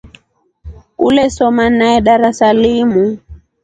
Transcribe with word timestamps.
Ulesoma 1.07 1.63
nafe 1.77 2.01
darasa 2.05 2.47
limu. 2.61 3.05